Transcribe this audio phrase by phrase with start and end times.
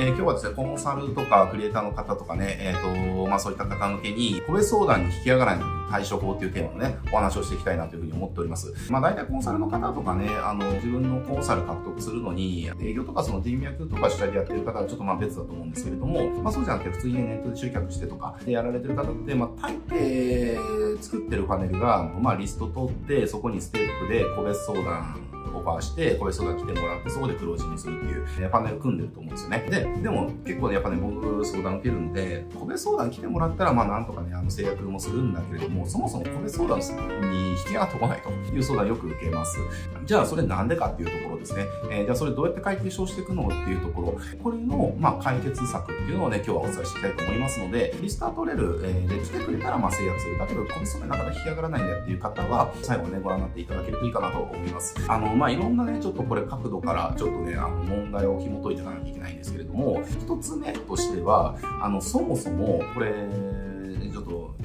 [0.00, 8.72] え、今日はですね、コンサルとかクリエイターの方とかね、えっ、ー、と、まあそういった方向けに、個別相談に引き上がらない対処法っていうテーマのね、お話をしていきたいなというふうに思っております。
[8.92, 25.27] まあ大体コンサルの方とかね、あの、自分のコンサル獲得するのに、営業とかその人脈とか主体でやってる方はちょっとまあ別だと思うんですけれども、まあそうじゃなくて普通にネットで集客してとかでやられてる方って、まあ大抵作ってるパネルが、まあリスト取って、そこにステップで個別相談
[25.68, 29.66] オファーして、個別相談来てもらって、そこでクロージングするっていう、えパネル組んでると思うんですよね。
[29.70, 39.58] で、でも結構ね、やっぱね、僕相談受けるんで、個別相談来てもらったら、まあなんとかね、あの制約もするんだけれども、そもそも個別相談に引きがってこないという相談よく受けます。
[40.04, 41.64] じゃあそれなんでかっていうところですね。
[41.90, 50.38] えー、じゃあそれどうやって解決をしていくのっていうところ、これの、まあ解決策っていうのをね、今日はお伝えしていきたいと思いますので、リスター取れる、えー、で来てくれたら、まあ制約する。
[50.38, 54.96] だけど、個別相談なかなか引き上がらないんだっていう方は、最後ね、ご覧になっていただけるといいかなと思います。
[55.08, 63.26] あの、まあいろんなね、ちょっとこれ角度からちょっとね、あの問題を紐解いていかなきゃいけないんですけれども、一つ目としては、あの、そもそも、これ、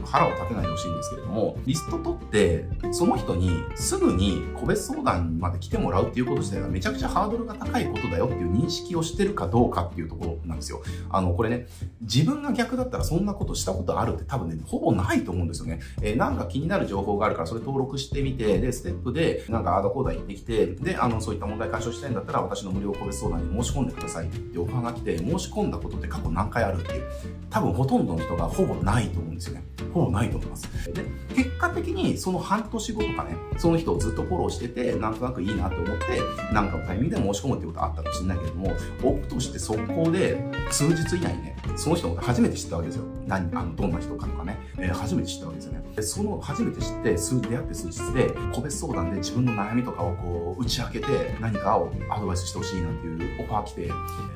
[0.05, 10.81] 腹を立てないでほしいんですけれども、リスト取って、その人にすぐに個別相談まで来てもらうっていうこと自体がめちゃくちゃハードルが高いことだよっていう認識をしてるかどうかっていうところなんですよ。
[11.09, 11.67] あの、これね、
[12.01, 15.79] 自分が逆だったらそんなことしたことあるって多分ね、ほぼないと思うんですよね。
[16.01, 27.03] えー、なんか気になる情報があるからそれ登録してみて、で、ステップでなんかアードコーダー行ってきて、で、あの、そういった問題解消したいんだったら私の無料個別相談に申し込んでくださいってオファーが来て、申し込んだことって過去何回あるっていう、
[27.49, 29.63] 多分ほとんどの人がほぼないと思うんですよね。
[29.93, 30.91] ほぼないと思います。
[30.91, 31.05] で、
[31.35, 43.05] 結果的にその半年後とかね、その人をずっとフォローしてて、なんとなくいいなと思って、なんかのタイミングで申し込むってことあったかもしれないけども、僕として速攻で数日以内にね、その人のこと初めて知ったわけですよ。
[43.27, 45.83] 何、あの、どんな人かとかね、えー、初めて知ったわけですよね。
[45.95, 51.07] で、その初めて知って、数、出会って数日で、個別相談で自分の悩みとかをこう、打ち明けて、
[51.39, 53.87] 何かをアドバイスしてほしいなんていうオファー来て、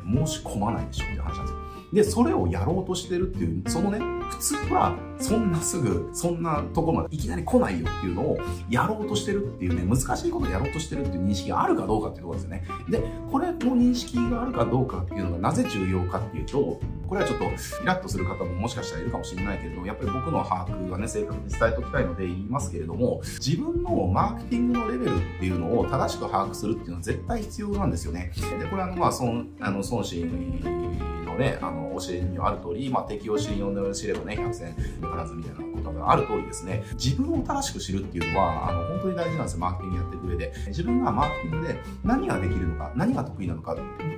[0.06, 1.67] 申し込まないでしょって話なんですよ。
[1.94, 4.00] で、それをやろうとしてるっていう、そのね、
[4.30, 8.38] 普通は、そんなすぐ、そんなとこまでいきなり来ないよっていうのを、
[8.70, 12.66] やろうとしてるっていうね、難しいことをやろうとしてるっていう認識があるかどうかっていうところですよね。
[12.90, 17.50] で、これの認識があるかどうかっていうのがなぜ重要かっていうと、これはちょっと、イ
[17.86, 28.32] ラッとする方ももしかしたらいるかもしれないけれど、やっぱり僕の把握がね、正確に伝えておきたいので言いますけれども、自分のマーケティングのレベルっていうのを正しく把握するっていうのは絶対必要なんですよね。
[28.60, 34.88] で、これはあの、まあ、孫、あの、孫子ね、あの、教えにある通り、まあ、敵を知り、呼んで知ればね、百戦必
[35.28, 40.54] ずみたいなことがある通りですね、自分を正しく知るっていうのは、あの、本当に大事なんですよ、マーケティングやっていく上で。
[40.68, 43.76] 自分がマーケティングで何ができるのか、何が得意なのか、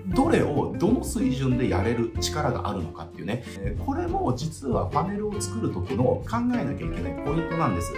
[0.07, 3.43] どれをどの水準でやれる力があるのかっていうね、
[3.85, 7.93] これも実はパネルを作る時の考えなきゃいけないポイントなんです。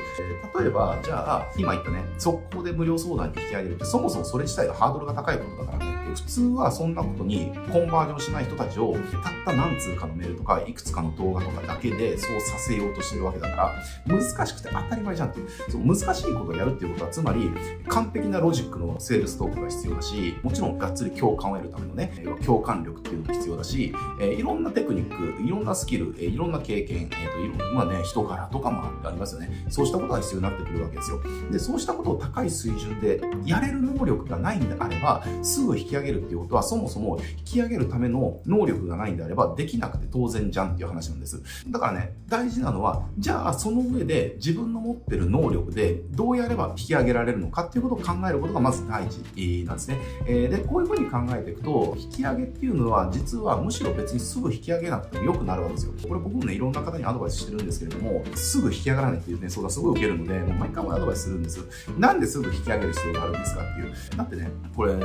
[0.60, 6.02] 例えば、じゃあ、今言ったね、速攻で無料相談に引き上げるって、そもそもそれ自体がハードルが高いことだからね。
[6.16, 8.94] 普通はそんなことにコンバージョンしない人たちを
[9.24, 13.61] たった何通かのメールとかいくつかの動画とかだけでそうさせようとしてるわけだから
[14.08, 15.50] 難しくて当たり前じゃんっていう。
[15.70, 17.52] そう難しいことをやるっていうことはつまり
[17.88, 22.12] 完璧なロジックのセールストークが必要だしもちろんがっつり共感を得るためのね
[22.46, 29.66] 共感力っていうのも必要だし、えー、いろんなテクニックいろんなスキル、えー、いろんな経験、えーといろまあね、人柄とかもありますよね。
[29.70, 31.22] そうしたことが必要になってくるわけですよ。
[31.52, 41.42] でそうしたことを高い水準でやれる能力がないんであればすぐ引き上げるっていうことはそもそも引き上げるための能力がないんであればできなくて当然じゃんっていう話なんです。
[41.70, 49.98] だからね、大事なのは、じゃあその上で自分の持ってる能力でどうやれば引き上げられるのかっていうことを考えることがまず第一なんですね。
[50.26, 55.94] えで、こういうふうに考えていくと、引き上げっていうのは実はむしろ別にすぐ引き上げなくても良くなるわけですよ。
[56.08, 61.60] これ僕もね、いろんな方にアドバイスしてるんですけれども、すぐ引き上がらないっていうね、相談すごい受けるので、もう毎回もアドバイスするんです。
[61.98, 64.18] なんですぐ引き上げる必要があるんですかっていう。
[64.18, 65.00] だってね、これ、例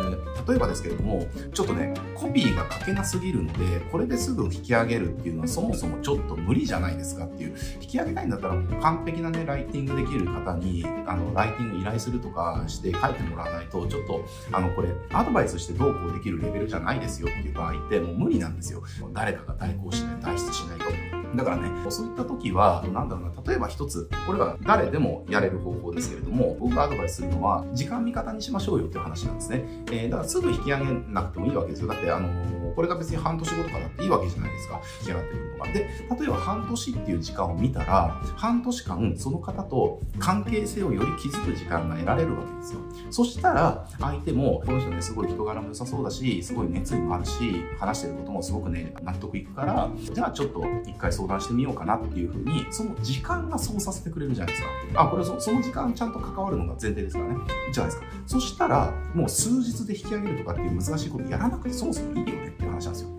[0.57, 7.57] えばですけれども、ちょっとね、コピーが書けなすぎるので、これですぐ引き上げるっていうのはそもそもちょっと無理じゃないですかっていう。
[7.81, 18.83] 引き上げたいんだったら完璧なね、ライティングできる方に、あの、ライティング依頼するとかして書いてもらわないと、ちょっと、あの、これ、アドバイスしてどうこうできるレベルじゃないですよっていう場合って、もう無理なんですよ。
[19.13, 21.17] 誰かが代行しない、代筆しないと。
[21.35, 29.65] だからね、そういった時は、なんだろうな、例えば一つ、これは誰でもやれる方法ですけれども、僕がアドバイスするのは、時間味方にしましょうよっていう話なんですね。
[29.91, 31.89] えー、だからすぐ引き上げなくてもいいわけですよ。
[31.89, 34.81] だって、あのー、これが別に半年後とかだっていいわけじゃないですか。
[35.01, 35.73] 引き上がってくるのが。
[35.73, 42.81] で、例えば半年っていう時間を見たら、半年間その方と関係性をより築く時間が得られるわけですよ。
[43.11, 55.03] そしたら、相手も、この人ね、すごい人柄も良さそうだし、すごい熱意もあるし、話してることもすごくね、納得いくから、じゃあちょっと一回相談してみようかなっていうふうに、その時間がそうさせてくれるじゃないですか。
[55.03, 57.37] あ、これその時間ちゃんと関わるのが前提ですからね。
[57.73, 58.07] じゃないですか。
[58.27, 63.16] そしたら、もう数日で引き上げるとかっていう難しいことやらなくてそもそもいいよねって話なんですよ。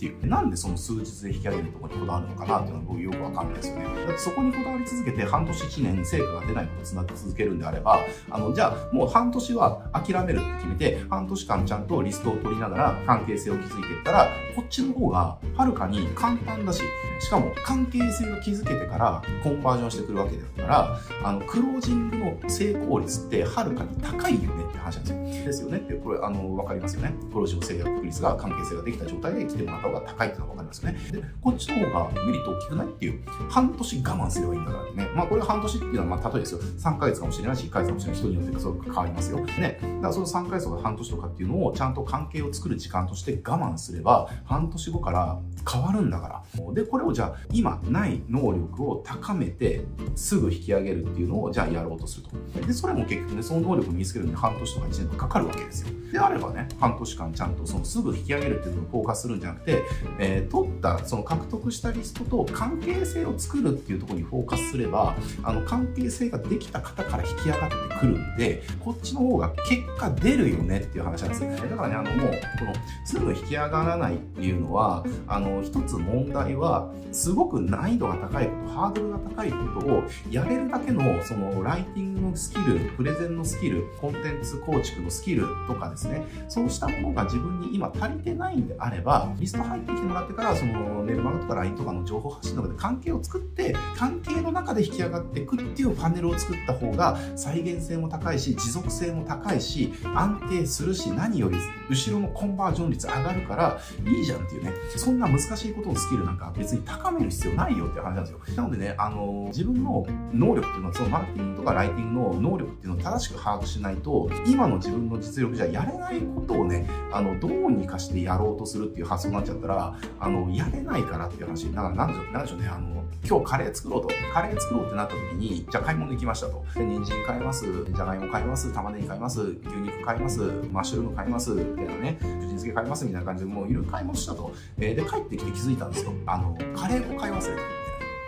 [0.00, 0.26] ていう。
[0.26, 3.84] なんでその数日で引き上げるところにこだわるのかなっていうのは僕よくわかんないですよね。
[3.84, 8.00] だってそこにこだわり続けて半年1年成果が出ないことをつなぎ続けるんであれば、
[8.30, 16.82] あの、じゃあもう半年は諦めるって決めて、半年間ちゃんとリストを取りながら関係性を築いていったら、こっちの方がはるかに簡単だし、
[17.20, 25.44] しかも関係性を築けてからコンバージョンしてくるわけだから、あの、クロージングの成功率ってはるかに高いよねって話なんですよ。
[25.44, 27.12] ですよねって、これ、あの、わかりますよね。
[27.30, 30.98] クロージング制約率が関係性ができた状態で来てもらった方が高いっていうのはわかりますよね。
[31.10, 35.10] で、こっちの方がメリット大きくないっていう、半年我慢すればいいんだからね。
[35.14, 36.60] まあ、これ半年っていうのは、まあ、例えですよ。
[36.60, 38.20] 3ヶ月かもしれないし、1ヶ月かもしれない。
[38.20, 39.40] 人によってそれ変わりますよ。
[39.40, 39.78] ね。
[39.80, 45.38] だからその3ヶ月とか半年とかっていうのをちゃんと関係を作る時間として我慢すれば、半年後から
[45.70, 46.74] 変わるんだから。
[46.74, 49.84] で、これをじゃあ、今ない能力を高めて、
[50.14, 52.66] すぐ引き上げるっていうのを、じゃあやろうとすると。
[52.66, 55.88] で、それも結局ね、その能力を身につけるのに半年とか1年とかかかるわけですよ。
[56.12, 59.79] であればね、半年間ちゃんとそのすぐ引き上げるっていうのをフォーカスするんじゃなくて、
[60.18, 71.56] えー、取った、その獲得したリストと関係性を作るっていうところにフォーカスすれば、あの、関係性ができた方から引き上がってくるんで、こっちの方が結果出るよねっていう話なんですよね。
[71.56, 72.72] だからね、あの、もう、この、
[73.04, 101.56] すぐ引き上がらないっていうのは、あの、一つ問題は、すごく難易度が高いこと、ハードルが高いことをやれるだけの、その、ライティングのスキル、プレゼンのスキル、コンテンツ構築のスキルとかですね、そうしたものが自分に今足りてないんであれば、リスト入ってきてもらってから、その、メルマガとか LINE とかの情報発信とかで関係を作って、関係の中で引き上がっていくっていうパネルを作った方が、再現性も高いし、持続性も高いし、安定するし、何より
[101.88, 108.40] 後ろのコンバージョン率上がるから、いいじゃんっていうね、そんな難しいことのスキルなんか別に高める必要ないよっていう話なんですよ。
[108.56, 121.72] なのでね、あの、自分の能力っていうのは、そのマーケティングとかライティングの能力っていうのを正しく把握しないと、今の自分の実力じゃやれないことをね、あの、どうにかしてやろうとするっていう発想になっちゃったら、あの、やれないからっていう話。
[121.72, 124.08] だからなんでしょう、なんでしょうね、あの、今日カレー作ろうと。
[124.32, 126.64] カレー作ろうってなった時に、じゃあ買い物行きましたと。
[126.74, 130.40] で、人参買います、じゃがいも買います、玉ねぎ買います、牛肉買います、
[130.72, 134.52] マッシュルーム買います、みたいなね、福神漬け買いますみたいな感じでもういろいろ買い物したと。
[134.78, 136.12] えー、で、帰ってきて気づいたんですよ。
[136.26, 137.80] あの、カレー粉買い忘れた。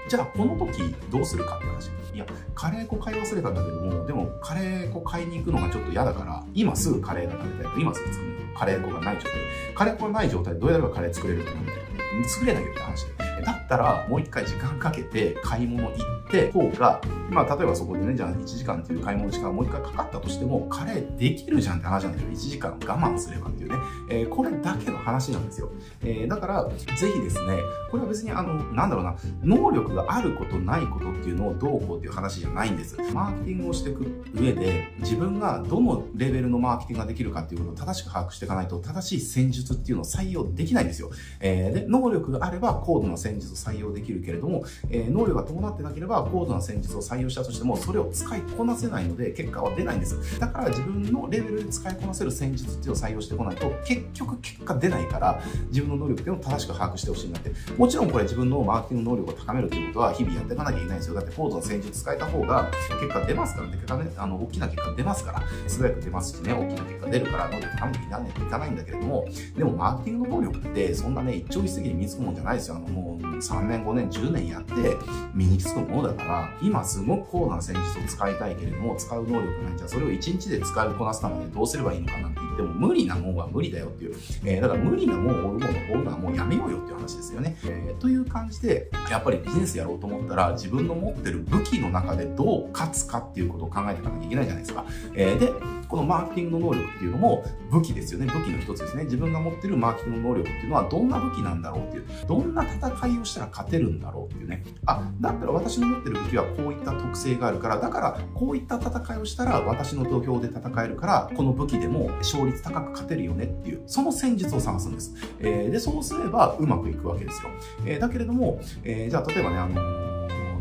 [0.08, 1.90] じゃあこの時どうするかって話。
[2.14, 9.30] いや、カレー粉買い忘れたんだけども、でもカレー粉買いに行くのがちょっと嫌だから、今すぐカレーが食べたいと、今すぐ作るカレー粉がない状態。
[9.74, 13.22] カレー粉がない状態でどうやればカレー作れるって思って、作れないよって話で。
[13.42, 17.00] だったら、もう一回時間かけて買い物行って方が、
[17.30, 22.30] まあ、例えばそこでね、じゃあ1時間っていう買い物時間もう一回かかったとしても、カレーできるじゃんって話なんですよ。
[22.30, 23.76] 1時間我慢すればっていうね。
[24.08, 25.70] えー、これだけの話なんですよ。
[26.02, 27.58] えー、だから、ぜひですね、
[27.90, 32.96] これは別にあの、なんだろうな、能力があることないことっていうのをどうこうっていう話じゃないんです。
[33.14, 34.04] マーケティングをしていく
[34.34, 41.12] 上で、自分がどのレベルのマーケティングができるかっていうことを正しく把握していかないと、正しい戦術っていうのを採用できないんですよ。
[41.38, 50.40] えー、で、能力があれば高度な戦術を採用できるけれども、えー、能力が伴ってなければ高度な戦術を採用したとしても、それを使いこなせないので、結果は出ないんです。
[50.40, 57.52] だから自分のレベルで使いこなせる戦術っていうのを採用してこないと、結局結果出ないから、自分の能力っていうのを正しく把握してほしいなって。
[57.78, 61.14] もちろんこれ自分のマーケティング能力を高めるっていうことは日々やっていかなきゃいけないんですよ。
[61.14, 63.74] だって高度な戦術使えた方が結果出ますからね。
[63.74, 72.76] 結果ね、あの、大きな結果出ますから、素早く出ますしね、大きな結果出るから、能力高めていらないといかないんだけれども、でもマーケティングの能力ってそんなね、一朝一夕に身につくもんじゃないですよ。
[72.76, 74.96] あの、もう3年、5年、10年やって
[75.34, 84.14] 身につくものだから、今すごく高度な戦術を使いたいけれども、使う能力ないじゃあそれを1日で使いこなすためにどうすればいいのかなって言っても、無理なもんは無理だよっていう。
[84.44, 87.56] えー、だから無理なもんを追うものを追うのはもうやめようよっていう話ですよね。
[87.64, 94.84] えー、という感じで、やっぱりビジネスやろうと思ったら、自分の持ってる武器の中でどう勝つかっていうことを考えていかなきゃいけないじゃないですか。
[95.14, 95.52] えー、で、
[95.92, 98.24] このマーケティングの能力っていうのも武器ですよね。
[98.24, 99.04] 武器の一つですね。
[99.04, 102.04] 自分が持ってるマーケティングの能力っていうのはどんな武器なんだろうっていう。
[102.26, 104.64] どんな戦いをしたら勝てるんだろうっていうね。
[104.86, 115.14] あ、だったら私の持ってる武器はこういった特性があるから、だからこういった戦いをしたら私の土俵で戦えるから、この武器でも勝率高く勝てるよねっていう、その戦術を探すんです。
[115.40, 117.50] えー、で、そうすればうまくいくわけですよ。
[117.84, 120.11] えー、だけれども、えー、じゃあ例えばね、あの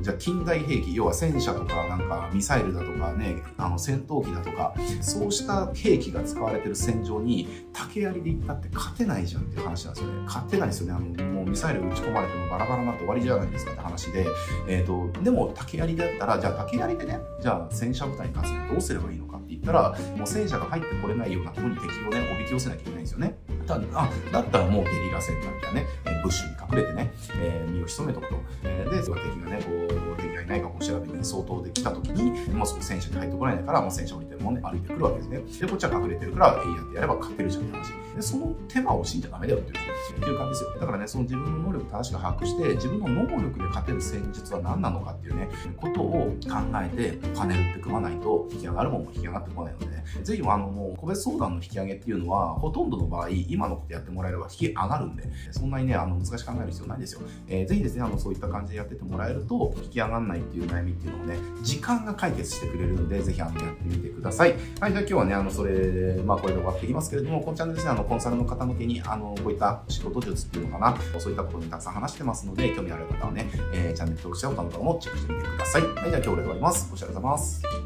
[0.01, 10.21] じゃあ近代兵器、要は戦車とかなんかミサイルだとかね、あの戦闘機だとか、そうした兵器が使われてる戦場に竹槍で行ったって勝てないじゃんっていう話なんですよね。
[10.25, 10.93] 勝てないですよね。
[10.93, 14.25] あの、もうミサイル撃ち込まれてもバラバラになって終わりじゃないですかって話で、
[14.67, 23.37] えっ、ー、と、でも竹槍だったら、じゃあ竹槍でね、じゃあ戦車部隊に勝つにはどうすればいいのかって言ったら、もう戦車が入ってこれないようなところに敵をね、おびき寄せなきゃいけないんですよね。
[23.67, 25.85] だあだったらもうゲリラ戦なんかね、
[26.23, 28.35] ブッシュに隠れてね、えー、身を潜めとくと。
[28.63, 29.09] えー、で、敵
[29.43, 35.39] がね、こう、敵がい何かこう調べに相当で来た時に、まあ、そこ戦車に入ってこられないから、まあ、戦車降りてるもんね、歩いてくるわけですね。
[35.59, 38.01] で、こっちは隠れてるから、えいやってやれば勝てるじゃんって話。
[38.15, 40.79] で、その手間を惜しんじゃダメだよっていう、っていう感じですよ。
[40.79, 57.21] だからね、その自分の能力正しく把握して、自分の能力で勝てる戦術は何なのかっていうね、ことを考えて、パネルって組まないと、引き上がるもんも引き上がってこないので、ね、ぜひ、あの、もう、個別相談の引き上げっていうのは、ほとんどの場合、今のことやってもらえれば引き上がるんで、そんなにね、あの、難しく考える必要ないですよ。
[57.47, 64.55] えー、ぜひですね、あの、そういった感じでやっててもらえると、引き上がんないっていう悩みっていうのをね、時間が解決してくれるんで、ぜひ、あの、やってみてください。
[64.79, 75.81] はい、じゃあ今日はね、あの、それ、まあ、これで終わっていきますけれども、このチャンネルですね、あの、コンサルの方向けに、あの、こういった仕事術っていうのかな、そういったことにたくさん話してますので、興味ある方はね、えー、チャンネル登録者ボタンとかもチェックしてみてください。
[75.81, 76.89] はい、じゃあ今日で終わります。
[76.93, 77.80] お疲れ様です。